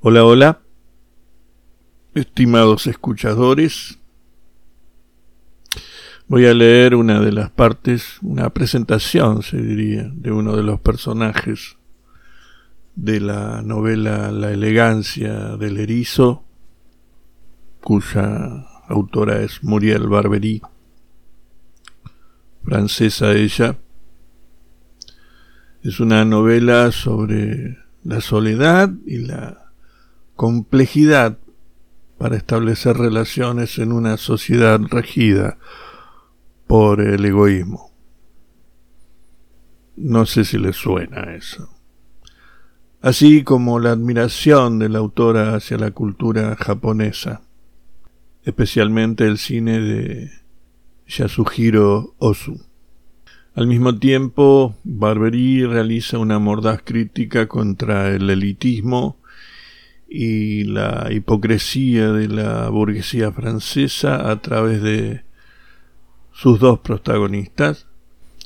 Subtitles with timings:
[0.00, 0.60] Hola, hola,
[2.14, 3.98] estimados escuchadores.
[6.28, 10.78] Voy a leer una de las partes, una presentación, se diría, de uno de los
[10.78, 11.78] personajes
[12.94, 16.44] de la novela La elegancia del erizo,
[17.82, 20.62] cuya autora es Muriel Barbery,
[22.62, 23.76] francesa ella.
[25.82, 29.67] Es una novela sobre la soledad y la
[30.38, 31.36] complejidad
[32.16, 35.58] para establecer relaciones en una sociedad regida
[36.68, 37.90] por el egoísmo.
[39.96, 41.68] No sé si les suena eso.
[43.00, 47.42] Así como la admiración de la autora hacia la cultura japonesa,
[48.44, 50.30] especialmente el cine de
[51.08, 52.64] Yasuhiro Ozu.
[53.56, 59.17] Al mismo tiempo, Barbery realiza una mordaz crítica contra el elitismo
[60.08, 65.22] y la hipocresía de la burguesía francesa a través de
[66.32, 67.86] sus dos protagonistas,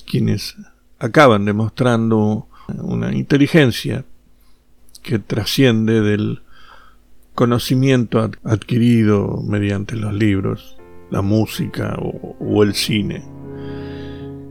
[0.04, 0.56] quienes
[0.98, 4.04] acaban demostrando una inteligencia
[5.02, 6.42] que trasciende del
[7.34, 10.76] conocimiento adquirido mediante los libros,
[11.10, 13.24] la música o, el cine,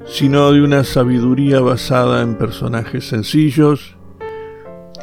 [0.06, 3.96] sino de una sabiduría basada en personajes sencillos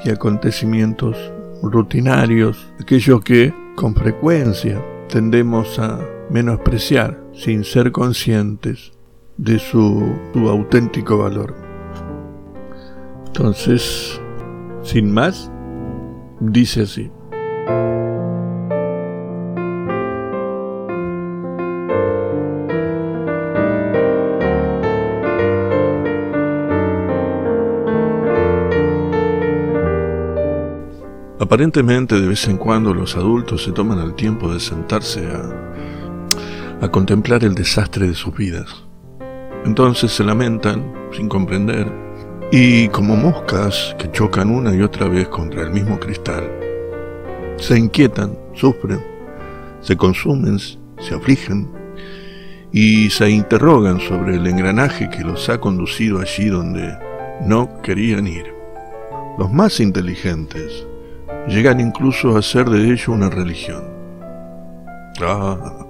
[0.05, 1.16] y acontecimientos
[1.62, 8.92] rutinarios, aquellos que con frecuencia tendemos a menospreciar sin ser conscientes
[9.37, 11.55] de su, auténtico valor.
[13.27, 14.20] Entonces,
[14.83, 15.51] sin más,
[16.41, 17.11] dice así.
[31.41, 36.89] Aparentemente de vez en cuando los adultos se toman el tiempo de sentarse a, a
[36.91, 38.85] contemplar el desastre de sus vidas.
[39.64, 41.86] Entonces se lamentan, sin comprender,
[42.51, 46.51] y como moscas que chocan una y otra vez contra el mismo cristal,
[47.57, 49.05] se inquietan, sufren,
[49.80, 51.70] se consumen, se afligen
[52.73, 56.98] y se interrogan sobre el engranaje que los ha conducido allí donde
[57.46, 58.46] no querían ir.
[59.39, 60.87] Los más inteligentes
[61.48, 63.83] llegan incluso a hacer de ello una religión.
[65.20, 65.86] Ah,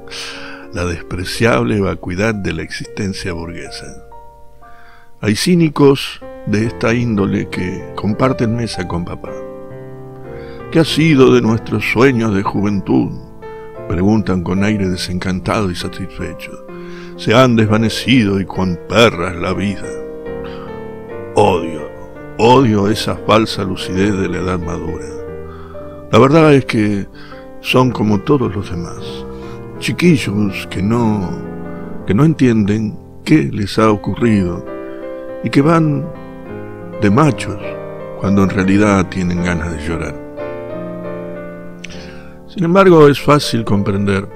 [0.73, 4.05] la despreciable vacuidad de la existencia burguesa.
[5.21, 9.33] Hay cínicos de esta índole que comparten mesa con papá.
[10.71, 13.11] ¿Qué ha sido de nuestros sueños de juventud?
[13.89, 16.67] Preguntan con aire desencantado y satisfecho.
[17.17, 19.89] Se han desvanecido y con perras la vida.
[21.35, 21.89] Odio,
[22.39, 25.18] odio esa falsa lucidez de la edad madura.
[26.11, 27.07] La verdad es que
[27.61, 29.27] son como todos los demás,
[29.79, 31.49] chiquillos que no
[32.07, 34.65] que no entienden qué les ha ocurrido
[35.45, 36.09] y que van
[37.03, 37.61] de machos
[38.19, 40.15] cuando en realidad tienen ganas de llorar.
[42.47, 44.27] Sin embargo, es fácil comprender.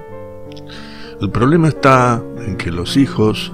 [1.22, 3.50] El problema está en que los hijos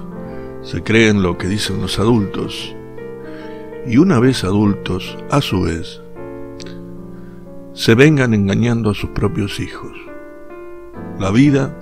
[0.61, 2.75] se creen lo que dicen los adultos
[3.87, 6.01] y una vez adultos, a su vez,
[7.79, 9.93] se vengan engañando a sus propios hijos.
[11.17, 11.73] La vida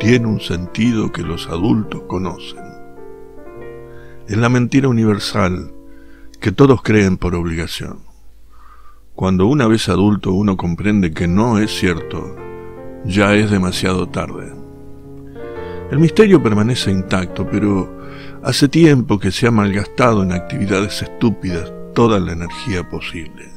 [0.00, 2.64] tiene un sentido que los adultos conocen.
[4.26, 5.72] Es la mentira universal
[6.40, 8.00] que todos creen por obligación.
[9.14, 12.34] Cuando una vez adulto uno comprende que no es cierto,
[13.04, 14.52] ya es demasiado tarde.
[15.92, 17.96] El misterio permanece intacto, pero
[18.42, 23.53] hace tiempo que se ha malgastado en actividades estúpidas toda la energía posible.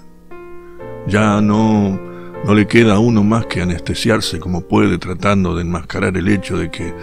[1.07, 1.97] Ya no,
[2.45, 6.57] no le queda a uno más que anestesiarse como puede tratando de enmascarar el hecho
[6.57, 6.93] de que,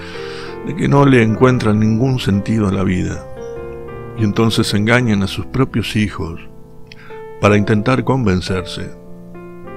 [0.66, 3.26] de que no le encuentran ningún sentido a la vida.
[4.18, 6.40] Y entonces engañan a sus propios hijos
[7.40, 8.90] para intentar convencerse,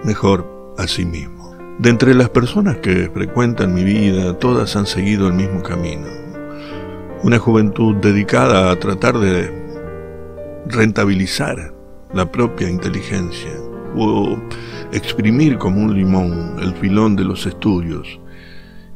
[0.03, 1.55] mejor a sí mismo.
[1.79, 6.07] De entre las personas que frecuentan mi vida, todas han seguido el mismo camino.
[7.23, 9.51] Una juventud dedicada a tratar de
[10.67, 11.73] rentabilizar
[12.13, 13.66] la propia inteligencia
[13.97, 14.37] o
[14.91, 18.19] exprimir como un limón el filón de los estudios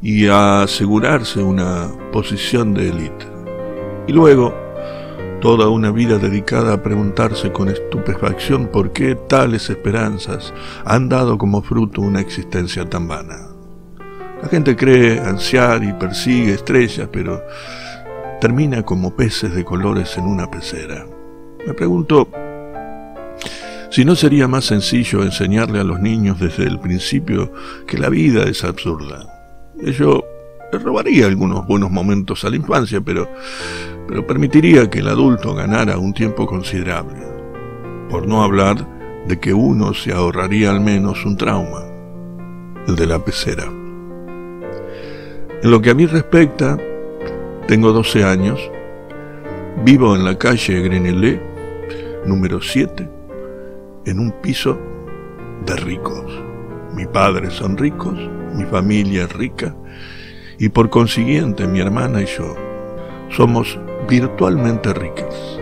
[0.02, 3.26] y asegurarse una posición de élite.
[4.08, 4.54] Y luego,
[5.42, 10.54] toda una vida dedicada a preguntarse con estupefacción por qué tales esperanzas
[10.86, 13.48] han dado como fruto una existencia tan vana.
[14.42, 17.44] La gente cree ansiar y persigue estrellas, pero
[18.40, 21.06] termina como peces de colores en una pecera.
[21.66, 22.28] Me pregunto,
[23.92, 27.52] Si no sería más sencillo enseñarle a los niños desde el principio
[27.86, 29.28] que la vida es absurda.
[29.84, 30.24] Ello
[30.72, 33.28] robaría algunos buenos momentos a la infancia, pero,
[34.08, 37.20] pero permitiría que el adulto ganara un tiempo considerable.
[38.10, 38.88] Por no hablar
[39.28, 41.84] de que uno se ahorraría al menos un trauma,
[42.88, 43.66] el de la pecera.
[45.64, 46.78] En lo que a mí respecta,
[47.68, 48.72] tengo 12 años,
[49.84, 51.42] vivo en la calle Grenelé,
[52.26, 53.21] número 7,
[54.06, 54.80] en un piso
[55.66, 56.32] de ricos.
[56.96, 58.18] Mi padre son ricos,
[58.54, 59.76] mi familia es rica
[60.60, 62.56] y por consiguiente mi hermana y yo
[63.30, 65.60] somos virtualmente ricas.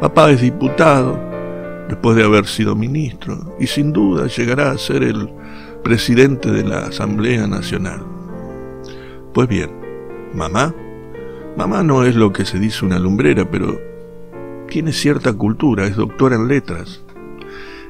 [0.00, 1.18] Papá es diputado
[1.88, 5.30] después de haber sido ministro y sin duda llegará a ser el
[5.82, 8.02] presidente de la Asamblea Nacional.
[9.32, 9.70] Pues bien,
[10.34, 10.74] mamá,
[11.56, 13.80] mamá no es lo que se dice una lumbrera, pero
[14.68, 17.03] tiene cierta cultura, es doctora en letras.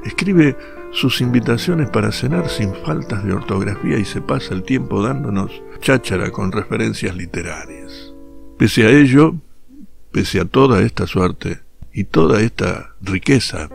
[0.05, 0.56] Escribe
[0.93, 6.31] sus invitaciones para cenar sin faltas de ortografía y se pasa el tiempo dándonos cháchara
[6.31, 8.15] con referencias literarias.
[8.59, 9.35] Pese a ello,
[10.12, 11.61] pese a toda esta suerte
[11.93, 13.69] y toda esta riqueza,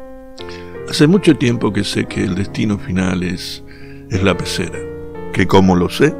[0.89, 3.63] hace mucho tiempo que sé que el destino final es,
[4.09, 4.79] es la pecera.
[5.33, 6.15] ¿Que cómo lo sé?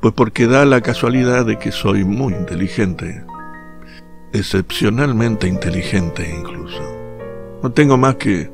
[0.00, 3.24] Pues porque da la casualidad de que soy muy inteligente
[4.34, 7.03] excepcionalmente inteligente incluso.
[7.64, 8.50] No tengo más que,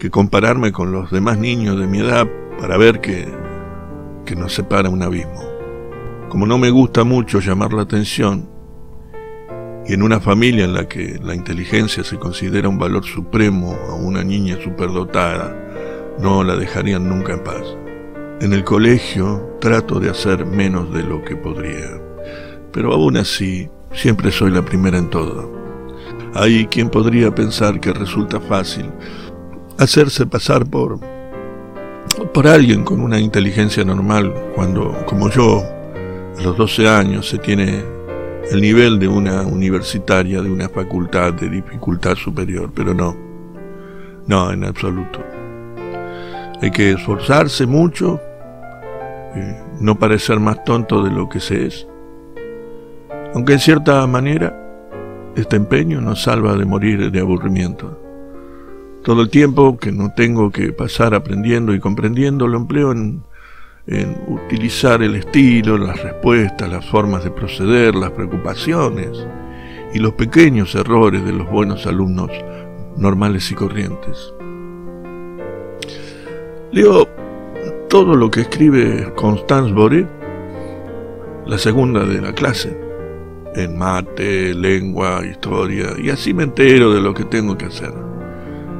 [0.00, 2.26] que compararme con los demás niños de mi edad
[2.58, 3.24] para ver que,
[4.24, 5.40] que nos separa un abismo.
[6.28, 8.50] Como no me gusta mucho llamar la atención,
[9.86, 13.94] y en una familia en la que la inteligencia se considera un valor supremo a
[13.94, 15.56] una niña superdotada,
[16.18, 17.76] no la dejarían nunca en paz.
[18.40, 22.02] En el colegio trato de hacer menos de lo que podría,
[22.72, 25.65] pero aún así Siempre soy la primera en todo.
[26.38, 28.90] Hay quien podría pensar que resulta fácil
[29.78, 30.98] hacerse pasar por
[32.32, 35.62] por alguien con una inteligencia normal cuando, como yo,
[36.38, 37.82] a los 12 años se tiene
[38.50, 43.16] el nivel de una universitaria, de una facultad de dificultad superior, pero no,
[44.26, 45.20] no, en absoluto.
[46.62, 48.20] Hay que esforzarse mucho,
[49.34, 51.86] eh, no parecer más tonto de lo que se es,
[53.34, 54.65] aunque en cierta manera
[55.36, 58.00] este empeño nos salva de morir de aburrimiento.
[59.04, 63.22] Todo el tiempo que no tengo que pasar aprendiendo y comprendiendo lo empleo en,
[63.86, 69.26] en utilizar el estilo, las respuestas, las formas de proceder, las preocupaciones
[69.92, 72.30] y los pequeños errores de los buenos alumnos
[72.96, 74.32] normales y corrientes.
[76.72, 77.06] Leo
[77.88, 80.06] todo lo que escribe Constance Boré,
[81.46, 82.85] la segunda de la clase
[83.56, 87.92] en mate, lengua, historia, y así me entero de lo que tengo que hacer.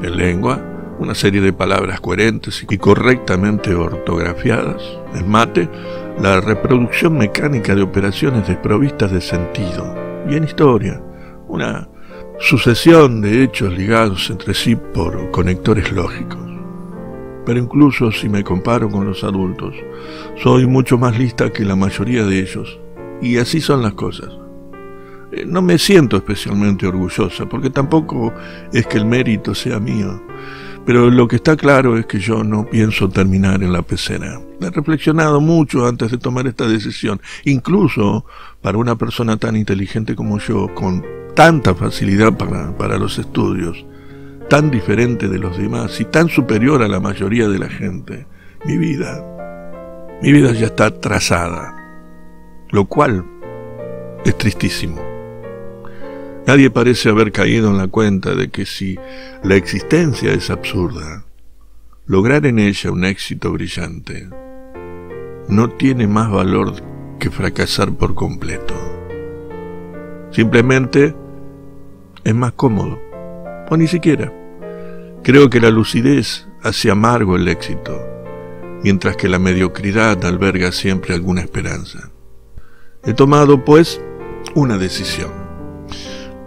[0.02, 0.62] En lengua,
[0.98, 4.82] una serie de palabras coherentes y correctamente ortografiadas.
[5.14, 5.68] En mate,
[6.20, 9.94] la reproducción mecánica de operaciones desprovistas de sentido.
[10.28, 11.02] Y en historia,
[11.48, 11.88] una
[12.38, 16.38] sucesión de hechos ligados entre sí por conectores lógicos.
[17.46, 19.74] Pero incluso si me comparo con los adultos,
[20.42, 22.78] soy mucho más lista que la mayoría de ellos.
[23.22, 24.45] Y así son las cosas.
[25.36, 28.32] Eh, no me siento especialmente orgullosa, porque tampoco
[28.72, 30.22] es que el mérito sea mío.
[30.86, 34.40] Pero lo que está claro es que yo no pienso terminar en la pecera.
[34.60, 37.20] He reflexionado mucho antes de tomar esta decisión.
[37.44, 38.24] Incluso
[38.62, 43.84] para una persona tan inteligente como yo, con tanta facilidad para, para los estudios,
[44.48, 48.26] tan diferente de los demás y tan superior a la mayoría de la gente,
[48.64, 49.22] mi vida,
[50.22, 51.74] mi vida ya está trazada.
[52.70, 53.24] Lo cual
[54.24, 55.05] es tristísimo.
[56.46, 58.96] Nadie parece haber caído en la cuenta de que si
[59.42, 61.24] la existencia es absurda,
[62.06, 64.28] lograr en ella un éxito brillante
[65.48, 66.74] no tiene más valor
[67.18, 68.74] que fracasar por completo.
[70.30, 71.16] Simplemente
[72.22, 73.00] es más cómodo,
[73.68, 74.32] o ni siquiera.
[75.24, 78.00] Creo que la lucidez hace amargo el éxito,
[78.84, 82.10] mientras que la mediocridad alberga siempre alguna esperanza.
[83.04, 84.00] He tomado, pues,
[84.54, 85.45] una decisión.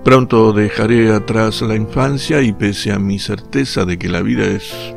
[0.04, 4.96] Pronto dejaré atrás la infancia y pese a mi certeza de que la vida es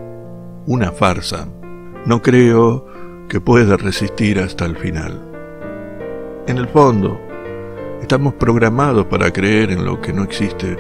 [0.64, 1.49] una farsa,
[2.06, 2.87] no creo
[3.28, 5.21] que pueda resistir hasta el final.
[6.47, 7.21] En el fondo,
[8.00, 10.76] estamos programados para creer en lo que no existe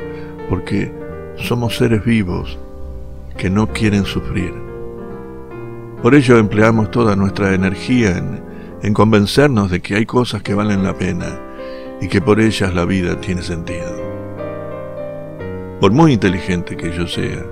[0.48, 0.92] porque
[1.36, 2.58] somos seres vivos
[3.36, 4.54] que no quieren sufrir.
[6.00, 8.40] Por ello empleamos toda nuestra energía en,
[8.82, 11.40] en convencernos de que hay cosas que valen la pena
[12.00, 14.01] y que por ellas la vida tiene sentido.
[15.82, 17.44] Por muy inteligente que yo sea,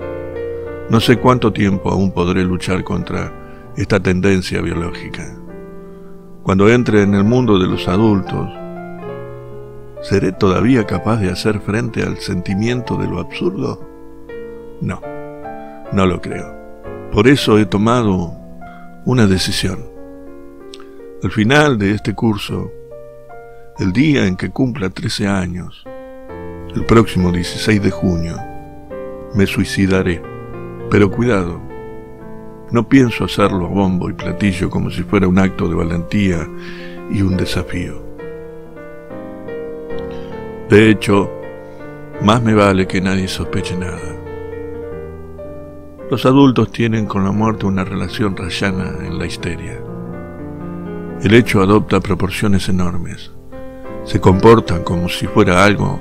[0.88, 5.36] no sé cuánto tiempo aún podré luchar contra esta tendencia biológica.
[6.44, 8.48] Cuando entre en el mundo de los adultos,
[10.02, 13.84] ¿seré todavía capaz de hacer frente al sentimiento de lo absurdo?
[14.80, 15.00] No,
[15.90, 16.54] no lo creo.
[17.10, 18.32] Por eso he tomado
[19.06, 19.80] una decisión.
[21.24, 22.70] Al final de este curso,
[23.80, 25.84] el día en que cumpla 13 años,
[26.74, 28.36] el próximo 16 de junio,
[29.34, 30.22] me suicidaré.
[30.90, 31.60] Pero cuidado,
[32.70, 36.48] no pienso hacerlo a bombo y platillo como si fuera un acto de valentía
[37.10, 38.02] y un desafío.
[40.68, 41.30] De hecho,
[42.22, 44.16] más me vale que nadie sospeche nada.
[46.10, 49.80] Los adultos tienen con la muerte una relación rayana en la histeria.
[51.22, 53.32] El hecho adopta proporciones enormes.
[54.04, 56.00] Se comportan como si fuera algo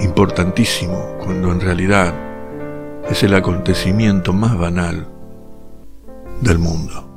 [0.00, 2.14] importantísimo, cuando en realidad
[3.10, 5.06] es el acontecimiento más banal
[6.40, 7.11] del mundo.